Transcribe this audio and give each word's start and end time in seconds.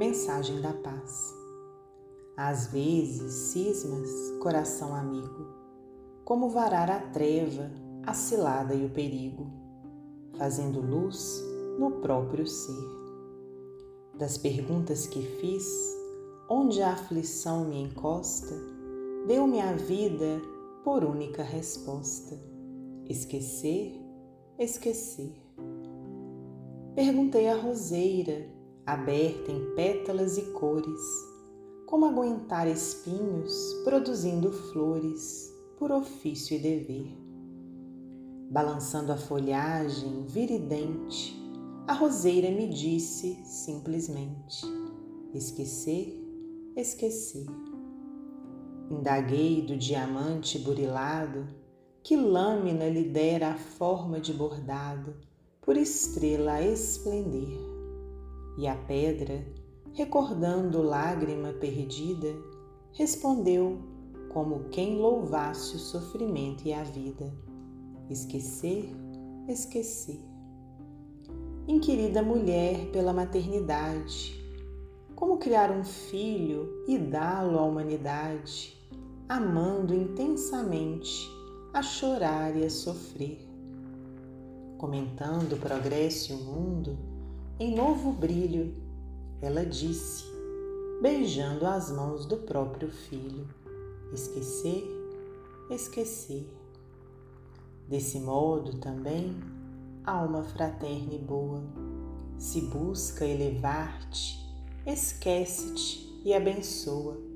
Mensagem 0.00 0.62
da 0.62 0.72
Paz. 0.72 1.36
Às 2.34 2.68
vezes 2.68 3.34
cismas, 3.52 4.08
coração 4.40 4.94
amigo, 4.94 5.46
como 6.24 6.48
varar 6.48 6.90
a 6.90 7.00
treva, 7.10 7.70
a 8.06 8.14
cilada 8.14 8.74
e 8.74 8.86
o 8.86 8.88
perigo, 8.88 9.46
fazendo 10.38 10.80
luz 10.80 11.44
no 11.78 12.00
próprio 12.00 12.46
ser. 12.46 12.82
Das 14.14 14.38
perguntas 14.38 15.06
que 15.06 15.20
fiz, 15.20 15.66
onde 16.48 16.80
a 16.80 16.94
aflição 16.94 17.66
me 17.66 17.82
encosta, 17.82 18.54
deu-me 19.26 19.60
a 19.60 19.74
vida 19.74 20.40
por 20.82 21.04
única 21.04 21.42
resposta: 21.42 22.40
esquecer, 23.06 24.00
esquecer. 24.58 25.36
Perguntei 26.94 27.48
à 27.48 27.54
roseira, 27.54 28.59
aberta 28.92 29.50
em 29.50 29.74
pétalas 29.74 30.36
e 30.38 30.42
cores, 30.52 31.00
como 31.86 32.06
aguentar 32.06 32.68
espinhos 32.68 33.52
produzindo 33.84 34.52
flores 34.52 35.52
por 35.78 35.90
ofício 35.90 36.56
e 36.56 36.60
dever. 36.60 37.18
Balançando 38.50 39.12
a 39.12 39.16
folhagem 39.16 40.24
viridente, 40.26 41.40
a 41.86 41.94
roseira 41.94 42.50
me 42.50 42.68
disse 42.68 43.38
simplesmente: 43.44 44.64
esquecer, 45.34 46.20
esquecer. 46.76 47.46
Indaguei 48.90 49.62
do 49.62 49.76
diamante 49.76 50.58
burilado, 50.58 51.46
que 52.02 52.16
lâmina 52.16 52.88
lhe 52.88 53.04
dera 53.04 53.50
a 53.50 53.56
forma 53.56 54.20
de 54.20 54.32
bordado, 54.32 55.14
por 55.60 55.76
estrela 55.76 56.54
a 56.54 56.62
esplender. 56.66 57.79
E 58.60 58.68
a 58.68 58.74
pedra, 58.74 59.42
recordando 59.94 60.82
lágrima 60.82 61.50
perdida, 61.50 62.28
respondeu 62.92 63.78
como 64.28 64.64
quem 64.64 64.98
louvasse 64.98 65.76
o 65.76 65.78
sofrimento 65.78 66.68
e 66.68 66.72
a 66.74 66.82
vida. 66.82 67.32
Esquecer, 68.10 68.94
esquecer. 69.48 70.20
Inquirida 71.66 72.22
mulher 72.22 72.90
pela 72.92 73.14
maternidade, 73.14 74.38
como 75.16 75.38
criar 75.38 75.70
um 75.70 75.82
filho 75.82 76.84
e 76.86 76.98
dá-lo 76.98 77.58
à 77.58 77.64
humanidade, 77.64 78.76
amando 79.26 79.94
intensamente, 79.94 81.30
a 81.72 81.80
chorar 81.80 82.54
e 82.54 82.66
a 82.66 82.68
sofrer. 82.68 83.40
Comentando 84.76 85.54
o 85.54 85.58
progresso 85.58 86.32
e 86.32 86.34
o 86.34 86.38
mundo, 86.44 87.09
em 87.60 87.74
novo 87.76 88.10
brilho, 88.10 88.74
ela 89.40 89.64
disse, 89.64 90.24
beijando 91.00 91.64
as 91.64 91.92
mãos 91.92 92.26
do 92.26 92.38
próprio 92.38 92.90
filho: 92.90 93.46
esquecer, 94.12 94.84
esquecer. 95.70 96.48
Desse 97.86 98.18
modo 98.18 98.78
também, 98.78 99.36
alma 100.04 100.42
fraterna 100.42 101.14
e 101.14 101.18
boa, 101.18 101.62
se 102.38 102.62
busca 102.62 103.24
elevar-te, 103.24 104.44
esquece-te 104.84 106.20
e 106.24 106.34
abençoa 106.34 107.30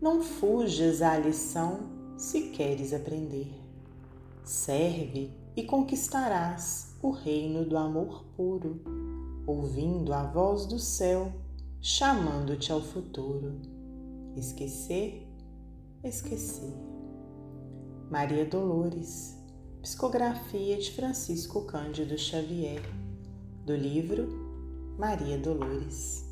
não 0.00 0.22
fujas 0.22 1.00
à 1.00 1.18
lição 1.18 1.80
se 2.16 2.50
queres 2.50 2.92
aprender. 2.92 3.48
Serve 4.44 5.30
e 5.56 5.64
conquistarás 5.64 6.94
o 7.02 7.10
reino 7.10 7.64
do 7.64 7.76
amor 7.76 8.24
puro, 8.36 8.80
ouvindo 9.46 10.12
a 10.12 10.24
voz 10.24 10.66
do 10.66 10.78
céu 10.78 11.32
chamando-te 11.80 12.72
ao 12.72 12.80
futuro. 12.80 13.60
Esquecer, 14.34 15.26
esquecer. 16.02 16.74
Maria 18.10 18.44
Dolores, 18.44 19.36
psicografia 19.82 20.76
de 20.76 20.90
Francisco 20.90 21.64
Cândido 21.64 22.18
Xavier, 22.18 22.82
do 23.64 23.74
livro 23.74 24.26
Maria 24.98 25.38
Dolores. 25.38 26.25